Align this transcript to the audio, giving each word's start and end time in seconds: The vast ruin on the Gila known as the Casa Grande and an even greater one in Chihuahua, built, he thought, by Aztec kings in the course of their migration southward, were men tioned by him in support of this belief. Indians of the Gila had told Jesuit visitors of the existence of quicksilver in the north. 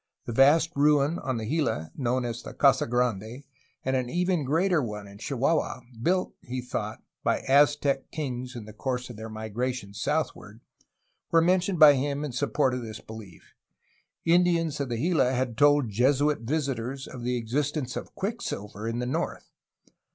The 0.25 0.33
vast 0.33 0.75
ruin 0.75 1.19
on 1.19 1.37
the 1.37 1.45
Gila 1.45 1.91
known 1.95 2.25
as 2.25 2.41
the 2.41 2.55
Casa 2.55 2.87
Grande 2.87 3.43
and 3.85 3.95
an 3.95 4.09
even 4.09 4.43
greater 4.43 4.81
one 4.81 5.07
in 5.07 5.19
Chihuahua, 5.19 5.81
built, 6.01 6.33
he 6.41 6.59
thought, 6.59 7.03
by 7.23 7.41
Aztec 7.47 8.09
kings 8.09 8.55
in 8.55 8.65
the 8.65 8.73
course 8.73 9.11
of 9.11 9.15
their 9.15 9.29
migration 9.29 9.93
southward, 9.93 10.59
were 11.29 11.39
men 11.39 11.59
tioned 11.59 11.77
by 11.77 11.93
him 11.93 12.23
in 12.25 12.31
support 12.31 12.73
of 12.73 12.81
this 12.81 12.99
belief. 12.99 13.53
Indians 14.25 14.79
of 14.79 14.89
the 14.89 14.97
Gila 14.97 15.33
had 15.33 15.55
told 15.55 15.89
Jesuit 15.91 16.39
visitors 16.39 17.05
of 17.07 17.21
the 17.21 17.37
existence 17.37 17.95
of 17.95 18.15
quicksilver 18.15 18.87
in 18.87 18.97
the 18.97 19.05
north. 19.05 19.51